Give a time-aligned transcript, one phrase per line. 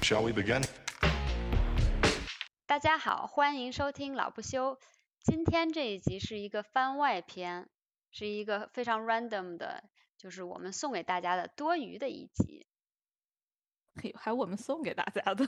[0.00, 0.64] Shall we begin?
[2.66, 4.78] 大家好，欢迎收听老不休。
[5.22, 7.68] 今天这一集是一个番外篇，
[8.10, 9.84] 是一个非常 random 的，
[10.16, 12.66] 就是我们送给大家的多余的一集。
[14.02, 15.46] 嘿，还我们送给大家的，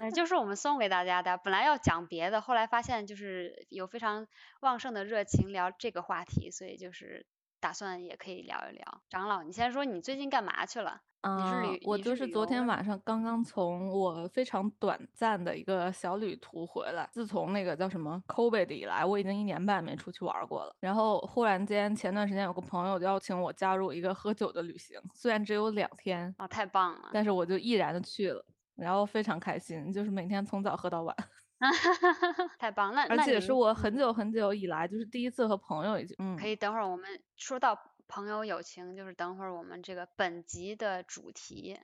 [0.00, 1.36] 呃 就是我们送给大家的。
[1.38, 4.28] 本来要讲别的，后来发现就是有非常
[4.60, 7.26] 旺盛的热情聊这个话题，所以就是
[7.62, 9.02] 打算也可以聊一聊。
[9.08, 11.00] 长老，你先说你最近干嘛去了？
[11.20, 17.08] 啊我就是昨天晚上刚刚从我非常短暂的一个小旅途回来。
[17.12, 20.74] 自从那个叫什么 COVID 以来，我已经一年半没出去玩儿过了。
[20.80, 27.10] 然后忽然间，前段时间有个朋友邀请我加入一个喝酒的旅行，虽然只有两天，哦，太棒了！
[27.12, 28.44] 但是我就毅然的去了，
[28.74, 31.16] 然后非常开心，就是每天从早喝到晚，
[32.58, 41.78] 太棒，那而且是我很久很久以来就是第一次和朋友一起，嗯，可以等会儿我们说到朋友友情，就是等会儿我们这个本集的主题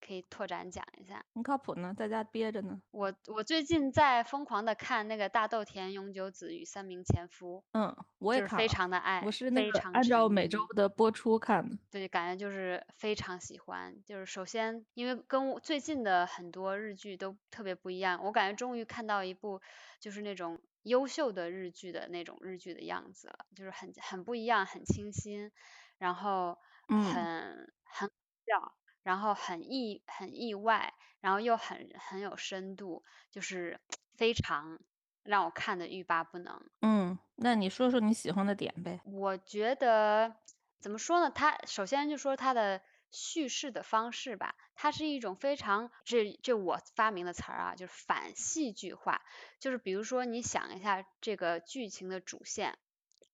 [0.00, 1.24] 可以拓展讲一下。
[1.34, 2.80] 很靠谱呢，在家憋着呢。
[2.90, 11.76] 我我最近在疯狂的看那个大豆田永久子与三名前夫，嗯，我也就是非常的爱，我是那非常个按照每周的播出看的。
[11.90, 13.94] 对，感觉就是非常喜欢。
[14.04, 19.60] 就是首先，因为跟我最近的很多日剧都特别不一样，我感觉终于看到一部
[19.98, 25.50] 就是那种优秀的日剧的那种日剧的样子了，就是很很不一样，很清新，
[25.98, 28.14] 然后嗯很很搞
[28.46, 28.72] 笑，
[29.10, 33.80] 然后很意很意外，然后又很很有深度，就是
[34.14, 34.78] 非常
[35.24, 36.62] 让我看的欲罢不能。
[36.82, 39.00] 嗯，那你说说你喜欢的点呗？
[39.04, 40.36] 我觉得
[40.78, 41.28] 怎么说呢？
[41.28, 49.22] 它首先就说它的叙事的方式吧，它是一种非常这这我发明的词儿啊，就是反戏剧化。
[49.58, 52.78] 就是比如说你想一下这个剧情的主线。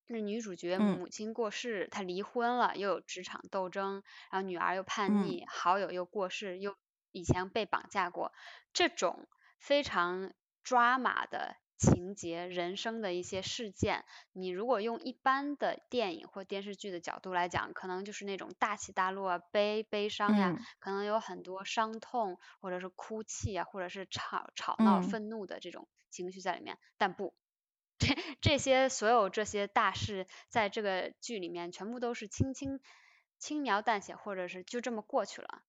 [0.09, 0.99] 那女主角嗯。
[0.99, 5.21] 母亲过世，她离婚了，又有职场斗争，然后女儿又叛嗯。
[5.21, 6.77] 逆，好友又过世，又
[7.11, 8.33] 以前被绑架过，
[8.73, 9.27] 这种
[9.59, 10.33] 非常
[10.63, 20.67] 抓马的情节、人生的一些事件，你如果用一般的电影或电视剧的角度来讲，可能就是那种大起大落啊、悲悲伤呀，嗯。
[20.79, 25.01] 可能有很多伤痛，或者是哭泣啊，或者是吵吵闹、嗯。
[25.01, 27.35] 愤怒的这种情绪在里面，但不。
[27.98, 28.07] 这
[28.40, 32.80] 这些所有这些大事，在这个剧里面全部都是轻轻
[33.39, 35.62] 轻描淡写，或者是就这么过去了。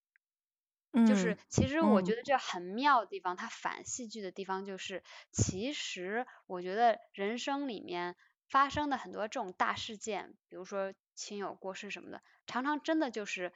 [0.94, 8.16] 嗯就是嗯其实我觉嗯得这很妙的地方，它反戏剧的地方就是，其实我觉得人生里面
[8.50, 13.54] 发生的很多这种大事件，比如说亲友过世什么的，常常真的就是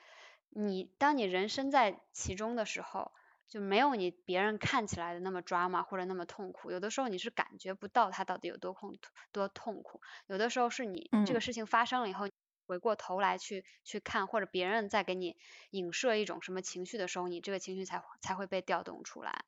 [0.50, 3.12] 你当你人身在其中的时候，
[3.52, 8.96] 就没有你别人看起来的那么抓马或者那么痛苦，有的时候你是感觉不到他到底有多痛
[9.32, 12.28] 多痛苦，有的时候是你这个嗯事情发生了以后。
[12.68, 15.36] 回过头来去去看，或者别人在给你
[15.72, 19.44] 影射一种什么情绪的时候，你这个情绪才才会被调动出来。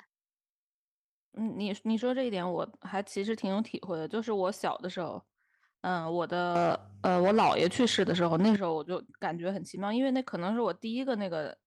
[1.31, 5.23] 嗯，你你说这一点我还其实挺有体会的，就是我小的时候，
[5.81, 11.57] 嗯，我的呃我姥爷去世的时候，那时候我就感觉很奇妙，因为那可能是我第一个那个，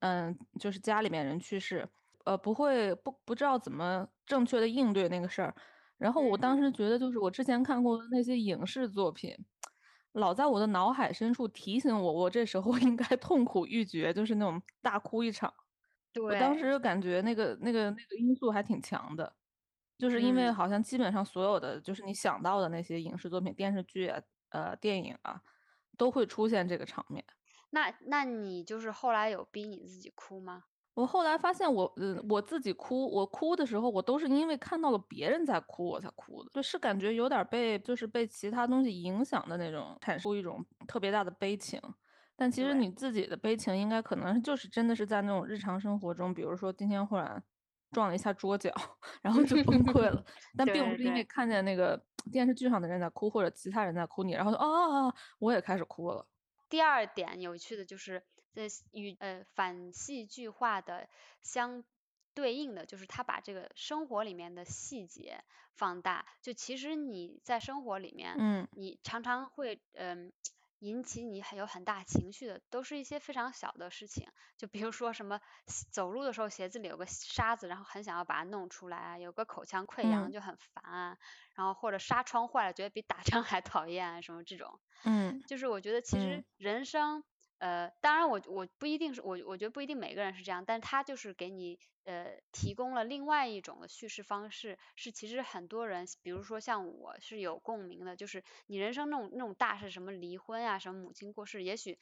[0.00, 1.88] 嗯，就是家里面人去世，
[2.24, 5.54] 呃，不会不不知道怎么正确的应对那个事儿，
[5.98, 9.34] 然后我当嗯时觉得就是我之前看过的那些影视作品。
[10.12, 15.52] 老在我的脑海深处提醒我，我这时候 应该痛苦欲绝，就是那种大哭一场。
[16.28, 19.36] 我当，时感觉那个那个那个因素还挺强的，
[19.98, 24.20] 就是因为嗯，好像基本上所有的就是你想到的那些影视作品、电视剧啊、
[24.50, 25.40] 呃电影啊，
[25.98, 27.24] 都会出现这个场面。
[27.76, 30.64] 那那你就是后来有逼你自己哭吗？
[30.94, 41.78] 我后来发现我，嗯，我自己哭，我哭的时候，我都是因为看到了别人在哭，我才哭的，就是感觉有点儿被，就是被其他东西影响的那种，产生一种特别大的悲情。
[42.34, 47.42] 但其实，你自己的悲情，应该可能就是真的是在那种日常生活中，比如说今天忽然
[47.92, 48.72] 撞了一下桌角，
[49.20, 50.24] 然后就崩溃了，
[50.56, 51.22] 但并不是因为。
[51.24, 56.26] 看见那个电视剧上的人在哭，或者其他人在哭你，然后就啊啊啊，我也开始哭了。
[56.68, 58.22] 第二点有趣的就是，
[58.54, 61.08] 这与呃反戏剧化的
[61.42, 61.84] 相
[62.34, 65.42] 对应的，就是他把这个生活里面的细节
[65.74, 66.26] 放大。
[66.42, 70.32] 就其实你在生活里面，嗯你常常会嗯、
[70.80, 74.28] 引起你很有很大情绪的，都是一些非常小的事情。
[74.56, 75.40] 就比如说什么
[75.90, 81.18] 走路的时候鞋子里有个沙子，然后很想要把它弄出来啊，有个口腔溃疡嗯就很烦啊，
[81.54, 84.80] 然后或者纱窗坏了，觉得比打 仗还讨厌啊，什么这种。
[85.04, 87.22] 嗯就是我觉得其实嗯人生，
[87.58, 101.98] 呃，当然我我不一定是我我觉得不一定每个人是这样，但是他就是给你呃提供了另外一种的叙事方式，是其实很多人，比如说像我是有共鸣的，就是你人生那种那种大事，什么离婚啊、什么母亲过世，也许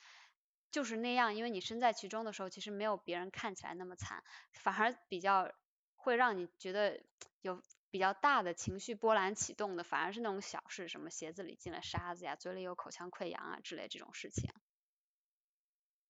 [0.72, 5.52] 就是那样，因为你身在其中的时候，其实没有别人看起来那么惨，反而比较
[5.94, 7.00] 会让你觉得
[7.42, 7.62] 有
[7.92, 14.50] 比较大的情绪波澜启动的，反而是那种小事，什么鞋子里进了沙子呀，嘴里有口腔溃疡啊之类这种事情。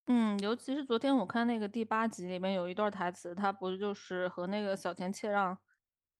[0.08, 5.56] 嗯，尤其是昨天我看那个第八集里面有一段台词，他不就是和那个小田切让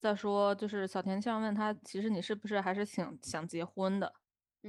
[0.01, 4.11] 在说，就是小田切让问他，其实你是不是还是想想结婚的？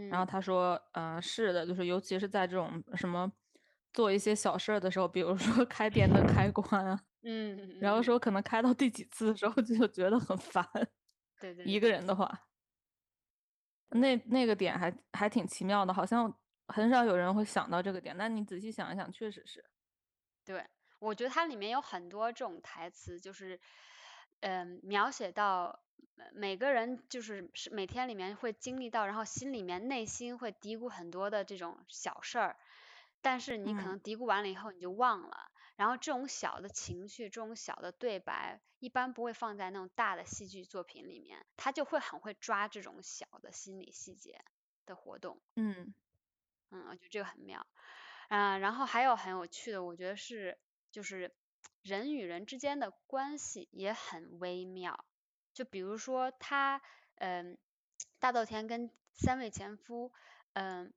[0.09, 0.27] 然后嗯。
[0.27, 3.31] 他说，嗯、是的，就是尤其是在这种什么
[3.93, 10.67] 做一些小事儿的时候，比如说开电灯开关啊，嗯嗯然后嗯，说可能开到第几次的时候就觉得很烦，
[11.41, 12.47] 对对一个对人的话，
[13.89, 16.33] 那那个点还还挺奇妙的，好像
[16.67, 19.63] 很少有人会想到这个点，但你仔细想一想，确实是。
[20.45, 20.63] 对，
[20.99, 23.59] 我觉得它里面有很多这种台词，就是
[24.41, 25.79] 嗯、描写到。
[26.17, 32.57] 呃每个人就是是每天里面会经历到，然后心里面内心会嘀咕很多的这种小事儿，
[33.21, 44.39] 但是你可嗯能嘀咕完了以后你就忘了，然后这种小的情绪，这种小的对白，一般不会放在那种大的戏剧作品里面，他就会很会抓这种小的心理细节
[44.85, 45.93] 的活动，嗯
[46.75, 47.65] 嗯，我觉得这个很妙。
[48.27, 50.57] 啊，然后还有很有趣的，我觉得是
[50.91, 51.33] 就是
[51.83, 55.05] 人与人之间的关系也很微妙。
[55.53, 56.81] 就比如说他，
[57.15, 57.57] 嗯，
[58.19, 60.11] 大豆田跟三位前夫，
[60.51, 60.91] 嗯，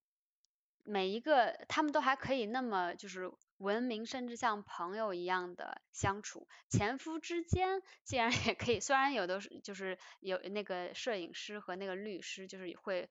[0.83, 6.49] 每一个他们都还可以那么就是文明，甚至像朋友一样的相处。
[6.69, 13.09] 前夫之间竟然也可以，虽然有的是就是有那个摄影师和那个律师就是会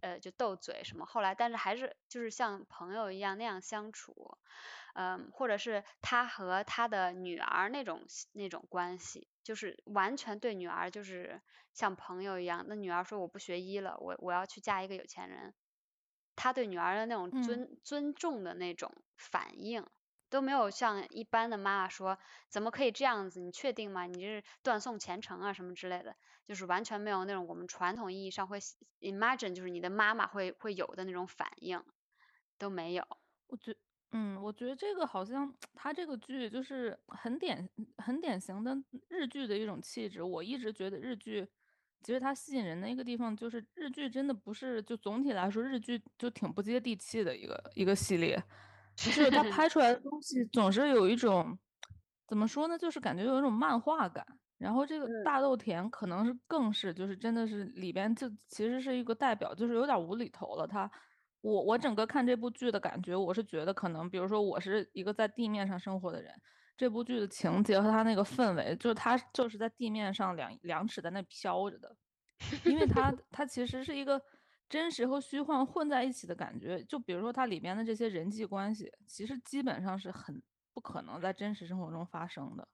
[0.00, 4.36] 呃就斗嘴什么，后来但是还是就是像朋友一样那样相处。
[4.94, 8.02] 嗯，或者是他和他的女儿那种
[8.32, 11.40] 那种关系，就是完全对女儿就是
[11.72, 12.66] 像朋友一样。
[12.68, 15.54] 那女儿说我不学医了，我我要去嫁一个有钱人。
[16.36, 17.38] 他对女儿的那种嗯。
[17.40, 19.86] 尊尊重的那种反应，
[20.30, 22.18] 都没有像一般的妈妈说
[22.48, 23.40] 怎么可以这样子？
[23.40, 24.06] 你确定吗？
[24.06, 28.58] 你这是断送前程啊什么之类的，就是完全没有那种我们传统意义上会
[29.00, 31.82] imagine 就是你的妈妈会会有的那种反应，
[32.58, 33.06] 都没有。
[33.50, 33.74] 我觉
[34.12, 38.76] 嗯，我觉得这个好像他这个剧就是很典很典型的
[39.08, 40.22] 日剧的一种气质。
[40.22, 41.48] 我一直觉得日剧
[42.02, 48.42] 其实它吸引人的一个地方，就是日剧真的不是就总体来说，日剧就挺不接地气的一个一个系列。
[48.96, 51.58] 就是它拍出来的东西总是有一种
[52.28, 54.26] 怎么说呢，就是感觉有一种漫画感。
[54.58, 60.66] 然后这个嗯大豆田可能是更是，就是真的是里边就其实是一个代表，就是有点无厘头了。
[60.66, 60.88] 它
[61.40, 66.32] 我我整个看这部剧的感觉，我是觉得可能，比如说我是一个在地面上生活的人，
[66.76, 71.96] 这部剧的情节和它那个氛围，就是它就是在地面上两两尺在那飘着的，
[72.64, 74.20] 因为它 它其实是一个
[74.68, 76.82] 真实和虚幻混在一起的感觉。
[76.84, 80.42] 就比如说它里面的这些人际关系，其实基本上是很
[80.72, 82.66] 不可能在真实生活中发生的。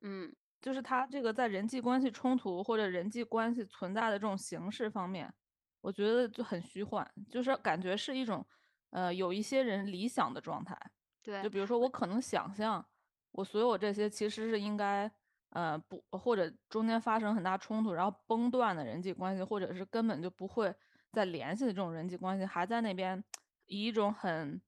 [0.00, 5.34] 嗯就是它这个在人际关系冲突或者人际关系存在的这种形式方面，
[5.80, 8.46] 我觉得就很虚幻，就是感觉是一种，
[8.90, 10.78] 呃，有一些人理想的状态。
[11.20, 12.84] 对就比如说，我可能想象
[13.32, 15.10] 我所有这些其实是应该，
[15.50, 20.74] 呃，不或者中间发生很大冲突，然后崩断的人际关系，或者是根本就不会
[21.12, 23.22] 再联系的这种人际关系，还在那边
[23.66, 24.60] 以一种很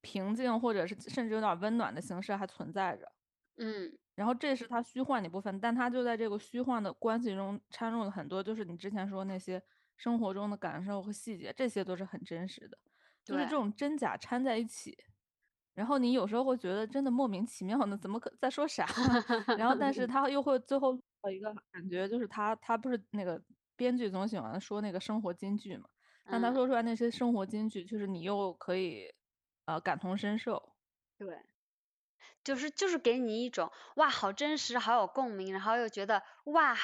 [0.00, 3.10] 平静或者是甚至有点温暖的形式还存在着。
[3.56, 9.62] 嗯然后这是它虚幻的一部分，但它就在这个虚幻的关系中掺入了很多，就是你之前说那些
[9.96, 12.76] 生活中的感受和细节，这些都是很真实的，
[13.24, 14.94] 就是这种真假掺在一起。
[15.74, 18.86] 然后你有时候会觉得真的莫名其妙呢，怎么可在说啥？
[19.56, 23.42] 然后但是 他又会最后到一个感觉，就是他他不是那个
[23.76, 25.88] 编剧总喜欢说那个生活金句嘛，
[26.28, 29.14] 但他嗯说出来那些生活金句，就是你又可以
[29.66, 30.74] 呃感同身受。
[31.18, 31.40] 对。
[32.42, 36.74] 就是就是给你一种哇，好真实，好有共鸣，然后又觉得哇，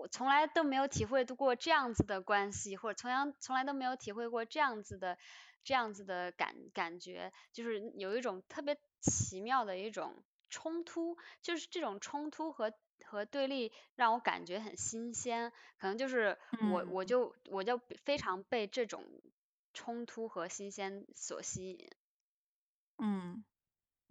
[0.00, 5.18] 我从来都没有体会过这样子的关系，或者从来从来都没有体会过这样子的
[5.64, 12.72] 这样子的感感觉，就是有一种特别奇妙的一种冲突，就是这种冲突和
[13.04, 19.04] 和对立让我感觉很新鲜，可能就是我我嗯就我就非常被这种
[19.72, 21.88] 冲突和新鲜所吸引。
[22.98, 23.44] 嗯。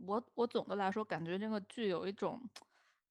[0.08, 2.42] 我我总的来说感觉这个剧有一种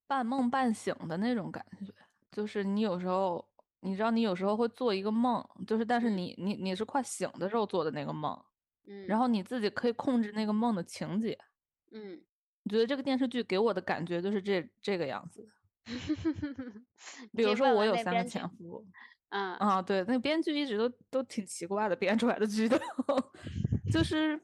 [0.09, 1.95] 半梦半醒的那种感觉，
[2.33, 3.47] 就是你有时候
[3.81, 8.39] 你知道你有时候会做一个梦，就是但是嗯你你你是快醒的时候做的那个梦，
[8.87, 11.39] 嗯然嗯后你自己可以控制那个梦的情节。
[11.93, 12.21] 嗯。
[12.63, 15.43] 你觉得这个电视剧给我的感觉就是这这个样子。
[15.43, 15.51] 的
[17.33, 18.87] 比如说我有三个前夫，
[19.31, 22.79] 嗯啊，对，那个编剧一直都都挺奇怪的，编出来的剧都
[23.91, 24.39] 就是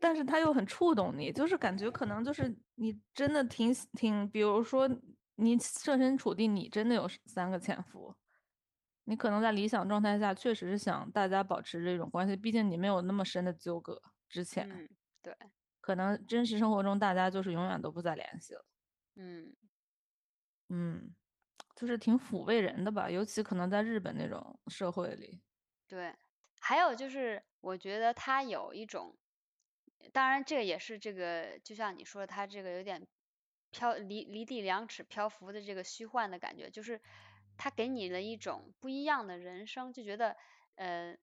[0.00, 4.88] 但是他又很触动你，就是感觉可能就是你真的挺挺，比如说
[5.34, 8.14] 你设身处地，你真的有三个前夫，
[9.08, 14.88] 你可能在理想状态下确实是想大家保持这种关系，毕竟你没有那么深的纠葛之前，嗯，
[15.22, 15.34] 对，
[15.80, 18.64] 可能真实生活中大家就是永远都不再联系了，
[19.16, 19.56] 嗯。
[20.70, 21.14] 嗯，
[21.74, 25.40] 就是挺抚慰人的吧，尤其可能在日本那种社会里，
[25.88, 26.14] 对，
[26.60, 29.16] 还有就是我觉得他有一种。
[30.12, 33.04] 当然，这个也是这个，就像你说的，他这个有点
[33.70, 37.00] 漂离离地两尺漂浮的这个虚幻的感觉，就是
[37.58, 40.34] 他给你了一种不一样的人生，就觉得
[40.76, 41.14] 呃，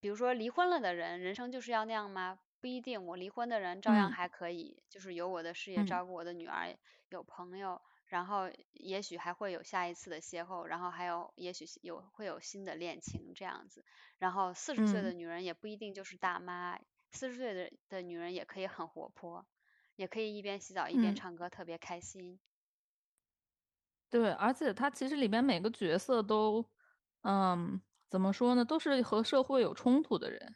[0.00, 2.38] 比如说离婚了的人，人生就是要那样吗？
[2.60, 6.76] 不一定，我离婚的人照样还可以，就是有我的事业，照顾我的女儿，
[7.08, 13.84] 有朋友，然后也许还会有下一次的邂逅，然后还有也许有会有新的恋情这样子，
[14.18, 16.78] 然后四十岁的女人也不一定就是大妈。
[17.10, 19.46] 四十岁的的女人也可以很活泼，
[19.96, 22.40] 也可以一边洗澡一边唱歌，特别开心。
[24.12, 26.62] 对，而且他其实里边每个角色都，
[27.22, 30.54] 嗯，怎么说呢，都是和社会有冲突的人，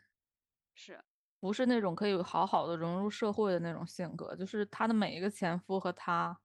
[0.75, 1.03] 是，
[1.41, 4.37] 不是那种可以好好的融入社会的那种性格。
[4.37, 6.39] 就是他的每一个前夫和他，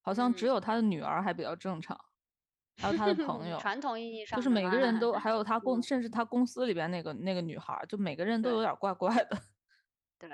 [0.00, 1.96] 好像只有他的女儿还比较正常，
[2.78, 9.38] 还有他的朋 友，传统意义上就是每个人都，还有他公，甚至他公司里边那个那个女孩，就每个人都有点怪怪的。
[10.18, 10.28] 对，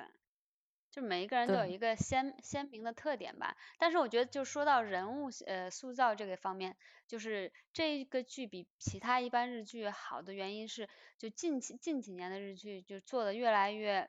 [0.92, 3.56] 就每一个人都有一个鲜鲜明的特点吧。
[3.78, 6.76] 但是我觉得，就说到人物呃塑造这个方面，
[7.08, 14.08] 就是这个剧比其他一般日剧好的原因是，就近期近几年的日剧就做的越来越，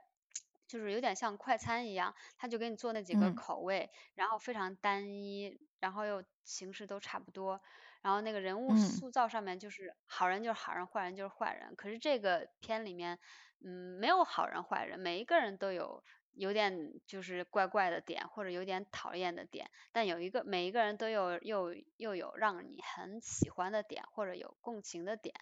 [0.67, 7.61] 就是有点像快餐一样，他就给你做那几个口味，然后非常单一，然后又形式都差不多，
[8.01, 11.75] 然后那个人物塑造上面就是好人就是好人，坏人就是坏人。
[11.77, 13.17] 可是这个片里面。
[13.65, 25.33] 嗯，没有好人坏人，每一个人都有有点就是怪怪的点，或者有点讨厌的点，但有一个每一个人都有又又有让你很喜欢的点，或者有共情的点。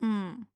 [0.00, 0.46] 嗯，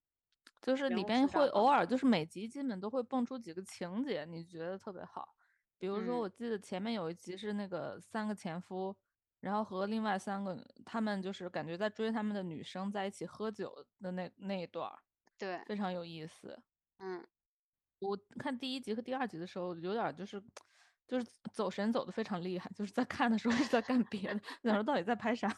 [0.61, 5.35] 就是里边会偶尔就是每集基本都会蹦出几个情节，你觉得特别好。
[5.79, 8.95] 比如说，我记得前面有一集是那个三个前夫，
[9.41, 14.99] 然后和另外三个他们就是感觉在追他们的女生在一起喝酒的那那一段儿。
[15.39, 16.63] 对，非常有意思。
[16.99, 17.27] 嗯，
[18.01, 20.43] 我看第一集和第二集的时候，有点就是，
[21.07, 25.49] 就是走神走的非常厉害，就是在看的时候 是在干别的，想说到底在拍啥，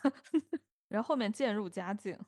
[0.88, 2.18] 然后后面渐入佳境。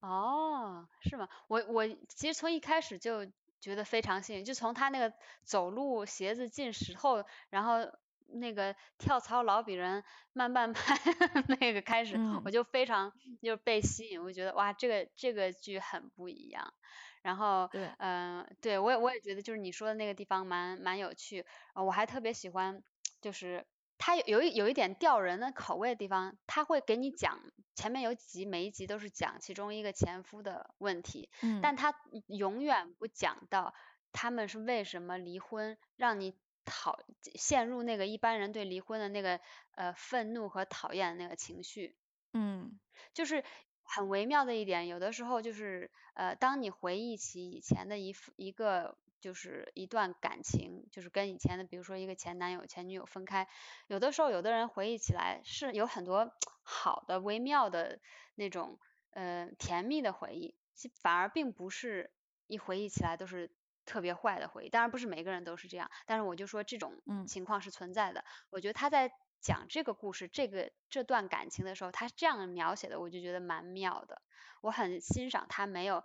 [0.00, 1.28] 哦，是吗？
[1.48, 3.26] 我我其实从一开始就
[3.60, 7.78] 觉得非常幸运，就从他那个走路鞋子进石头，然后
[8.26, 10.94] 那个跳槽老比人慢半拍
[11.60, 16.72] 那个开始，我就非常就是被吸引，我觉得哇，这个这个剧很不一样。
[17.22, 21.44] 然后，嗯，对我也我也觉得就是你说的那个地方蛮蛮有趣，
[21.74, 22.82] 我还特别喜欢，
[23.20, 23.66] 就是
[23.98, 27.40] 它有有一有一点吊人的口味的地方，他会给你讲
[27.74, 31.94] 前面有几集，每一集都是讲其中一个前夫的问题，嗯，但他
[32.26, 33.74] 永远不讲到
[34.12, 36.98] 他们是为什么离婚，让你讨
[37.34, 39.40] 陷入那个一般人对离婚的那个
[39.74, 41.96] 呃愤怒和讨厌的那个情绪，
[42.32, 42.78] 嗯，
[43.12, 43.44] 就是。
[43.88, 53.48] 很微妙的一点，有的时候就是，呃，当你回忆起以前的一一个就是一段感情，就是跟以前的，比如说一个前男友、前女友分开，
[53.86, 56.30] 有的时候有的人回忆起来是有很多
[56.62, 57.98] 好的、微妙的
[58.34, 58.78] 那种，
[59.10, 62.12] 呃，甜蜜的回忆，其反而并不是
[62.46, 63.50] 一回忆起来都是
[63.88, 64.68] 特别坏的回忆。
[64.68, 66.92] 当然不是每个人都是这样，但是我就说这种
[67.26, 68.24] 情况是存在的。
[68.50, 69.10] 我觉得他在。
[69.40, 74.20] 讲这个故事，这个这段感情的时候，他这样描写的，我就觉得蛮妙的。
[74.62, 76.02] 我很欣赏他没有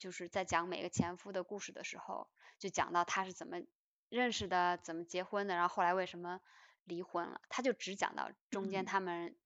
[0.00, 3.58] 就是在讲每个前夫的故事的时候，就讲到他是怎么
[4.08, 6.40] 认识的，怎么结婚的，然后后来为什么
[6.82, 9.36] 离婚了，他就只讲到中间他们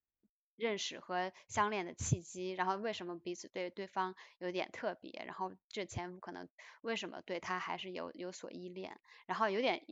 [0.56, 6.48] 认识和相恋的契机，然后为什么彼此对对方有点特别，然后这前夫可能
[6.82, 9.84] 为什么对他还是有有所依恋，然后有点。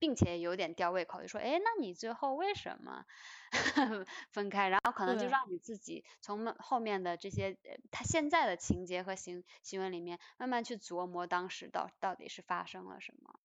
[0.00, 3.04] 并且有点吊胃口，就说，哎，那你最后为什么
[4.32, 4.70] 分开？
[4.70, 7.58] 然后可能就让你自己从后面的这些
[7.90, 13.40] 他现在的情节和行行为里面慢慢去琢磨当时到到底是发生了什么。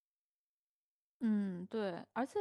[1.20, 2.40] 嗯，对，而且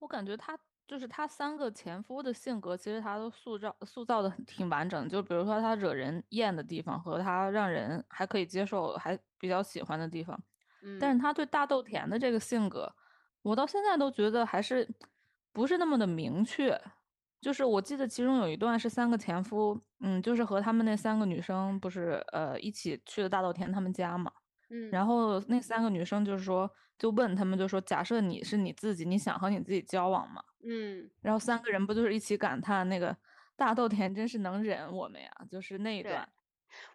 [0.00, 5.08] 我感觉他就是他三个前夫的性格，其实他都塑造塑造的挺完整。
[5.08, 10.38] 就比如说他惹人厌的地方和他让人还可以接受、还比较喜欢的地方。
[10.82, 10.98] 嗯。
[10.98, 12.92] 但是他对大豆田的这个性格。
[13.42, 14.88] 我到现在都觉得还是
[15.52, 16.80] 不是那么的明确，
[17.40, 24.30] 就是我记得其中有一段是三个前夫，嗯，就是和他们那三个女生不是呃一起去的大豆田他们家嘛，
[24.74, 30.42] 嗯然后那三个女生就是说，就问他们就说，假设你是你自己，你想和你自己交往吗？
[30.64, 33.14] 嗯，然后三个人不就是一起感叹那个
[33.54, 36.26] 大豆田真是能忍我们呀，就是那一段。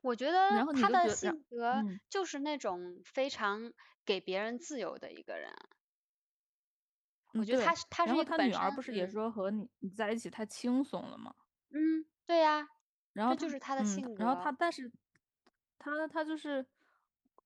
[0.01, 3.71] 我觉得他的性格嗯就是那种非常
[4.03, 5.53] 给别人自由的一个人。
[7.33, 11.35] 我觉得他是他是然后一个他女儿不是也嗯说和你你在一起太轻松了吗？
[11.69, 12.67] 嗯，对呀，
[13.13, 14.51] 然后就是他的嗯，性然后他。
[14.51, 14.91] 但是
[15.77, 16.65] 他他就是，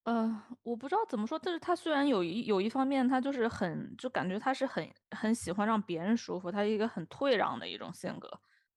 [0.05, 8.27] 呃，我不知道怎么说，但是他虽然有一有一方面，他就是很就感觉他是很很喜欢让别人舒服，他一个很退让的一种性格，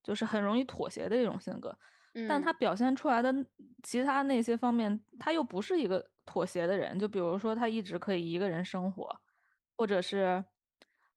[0.02, 1.76] 就是很容易妥协的一种性格。
[2.26, 3.34] 但他嗯表现出来的
[3.82, 6.98] 其他那些方面，他又不是一个妥协的人。
[6.98, 9.08] 就比如说，他一直可以一个人生活，
[9.76, 10.44] 或者是，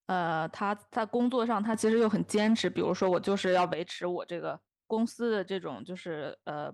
[0.08, 2.70] 呃，他在工作上他其实又很坚持。
[2.70, 6.74] 比如说，我就是要维持我这个公司的这种就是呃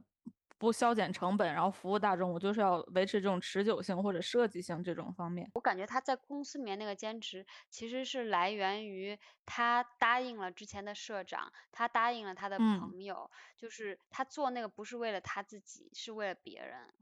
[0.64, 5.52] 不削减成本，然后服务大众，我就是要维持这种持久性或者设计性这种方面。
[5.56, 16.94] 我感觉他在公司里面那个坚持，其实是来源于他答应了之前的社长，他答应了他的嗯朋友，就是他做那个不是为了他自己，是为了别人，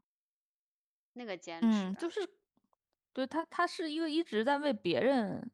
[1.14, 1.68] 那个坚持。
[1.68, 2.28] 嗯，就是
[3.14, 5.52] 对他，他是一个一直在为别人，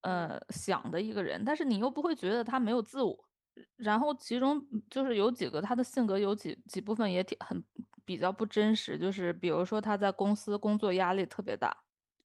[0.00, 3.27] 嗯呃，想的一个人，但是你又不会觉得他没有自我。
[3.76, 7.62] 然后其中嗯就是有几个他的性格有几几部分也挺很
[8.04, 11.76] 比较不真实，就是比如说他在公司工作压力特别大，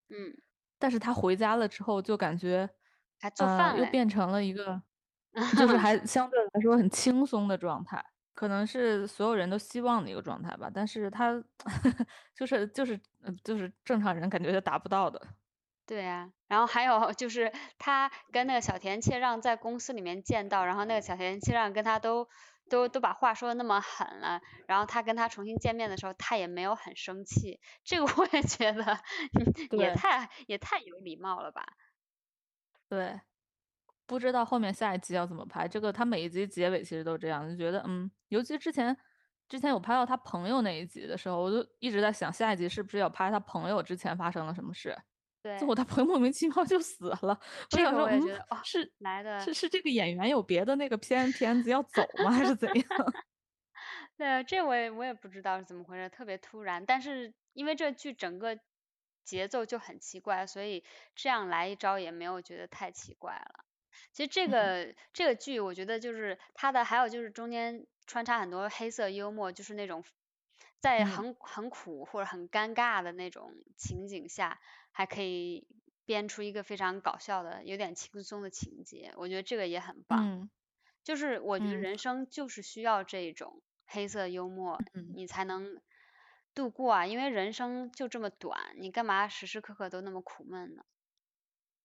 [0.10, 0.34] 嗯，
[0.80, 2.70] 但是他回家了之后就感觉，
[3.20, 3.84] 还做呃，饭嘞。
[3.84, 4.82] 又变成了一个，
[5.58, 10.70] 就是还 相对来说很轻松的状态，可能是所有人都希望的一个状态吧。
[10.74, 11.44] 但是他
[12.36, 15.22] 就是就是呃就是正常人感觉就达不到的。
[15.86, 22.30] 对呀、然后还有就是他跟那个小田切让在公司里面见到，然后那个小田切让跟他都
[22.70, 28.98] 都都把话说的那么狠了，然后他跟他重新见面的时候，他也没有很生气，这个我也觉得
[29.72, 31.66] 也太也太有礼貌了吧。
[32.88, 33.20] 对，
[34.06, 35.68] 不知道后面下一集要怎么拍。
[35.68, 38.98] 这个他每一集结尾其实都这样，就觉得嗯，尤其之前
[39.50, 44.98] 之前有拍到他朋友那一集的时候，我就一直在想下一集是不是要拍他朋友之前发生了什么事。
[45.44, 47.20] 对结，果他朋友莫名其妙就死了。
[47.22, 47.38] 我
[47.70, 52.32] 这个想说，嗯我也觉得哦，是来的是是这个演员有别的那个片片子要走吗？
[52.32, 52.86] 还是怎样？
[54.18, 56.86] 对啊，这我也我也不知道是怎么回事，特别突然。
[56.86, 58.58] 但是因为这剧整个
[59.26, 60.84] 节奏就很奇怪，所以
[61.16, 63.66] 这样来一招也没有觉得太奇怪了。
[64.12, 70.04] 其实这嗯个这个剧，我觉得就是它的，还有就是中间穿插很多黑色幽默，就是那种
[70.80, 74.60] 在嗯很很苦或者很尴尬的那种情景下，
[74.94, 75.68] 还可以
[76.06, 80.26] 编出一个非常搞笑的、有点轻松的情节，我觉得这个也很棒。
[80.26, 80.50] 嗯
[81.04, 85.82] 就是我觉得嗯人生就是需要这种黑色幽默，嗯你才能
[86.56, 90.86] 度过啊，因为人生就这么短，你干嘛时时刻刻都那么苦闷呢？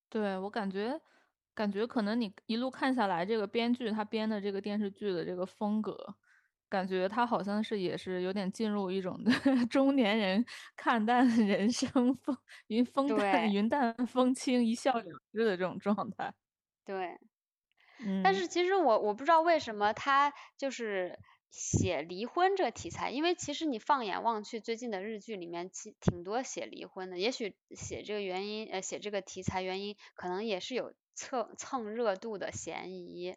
[0.09, 1.01] 对，我感觉
[1.53, 6.15] 感觉可能你一路看下来，这个编剧他编的这个电视剧的这个风格，
[6.69, 9.19] 感觉他好像是也是有点进入一种
[9.71, 10.45] 中年人
[10.77, 12.37] 看淡人生风
[12.69, 15.03] 云风淡对云淡风轻，一笑了
[15.33, 16.35] 之的这种状态。
[16.85, 17.19] 对，
[17.99, 21.19] 嗯但是其实我我不知道为什么他就是
[21.51, 33.37] 写离婚这个题材，因为其实你放眼望去，最近的日剧里面其挺多写离婚的，也许写这个原因，呃，写这个题材原因，可能也是有蹭蹭热度的嫌疑。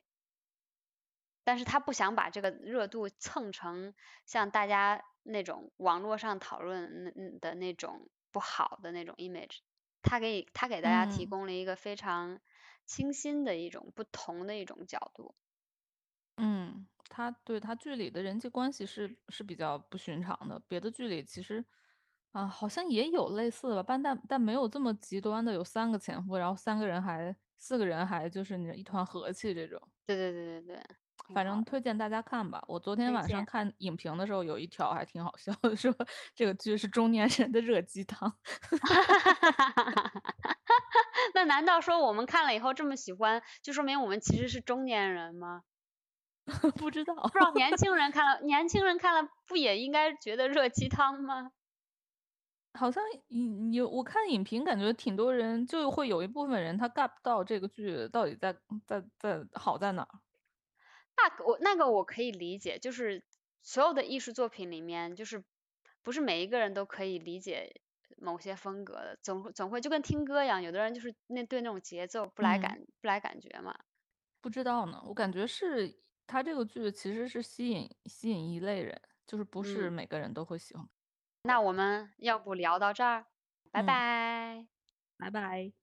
[1.43, 3.93] 但是他不想把这个热度蹭成
[4.25, 9.59] 像大家那种网络上讨论那嗯的那种不好的那种 image，
[10.01, 12.39] 他给他给大家提嗯供了一个非常
[12.85, 15.35] 清新的一种不同的一种角度。
[16.37, 21.63] 嗯，他对他剧里的人际关系是是比较不寻常的，别的剧里其实
[22.31, 29.79] 啊好像也有类似的吧，但但但没有这么极端的，有三个前夫，然后三个人还四个人还就是你一团和气这种。
[30.07, 31.45] 对对对对对，挺反。
[31.45, 32.63] 正推荐大家看吧。
[32.67, 35.93] 我昨天晚上看影评的时候，有一条还挺好笑的，说
[36.35, 38.33] 这个剧是中年人的热鸡汤。
[41.33, 45.63] 那难道说我们看了以后这么喜欢，就说明我们其实是中年人吗？
[46.77, 51.51] 不知道，不知道年轻人看了，年轻人看了不也应该觉得热鸡汤吗？
[52.73, 58.55] 好像你有我看影评，感觉挺多人就会有一部分人他 get 不到这个剧到底在
[58.87, 60.09] 在在好在哪儿。
[61.17, 63.23] 那个我那个我可以理解，就是
[63.61, 65.43] 所有的艺术作品里面，就是
[66.01, 67.81] 不是每一个人都可以理解
[68.17, 73.77] 某些风格的，总会总会就跟听歌一样，有的人就是那对那种节奏不来嗯感、不来感觉嘛。
[74.41, 80.87] 不知道呢，我感觉是他这个剧其实是吸引吸引一类人，就是不是嗯每个人都会喜欢。
[81.43, 83.25] 那我们要不聊到这儿，
[83.71, 84.67] 拜嗯拜。
[85.17, 85.80] 拜拜。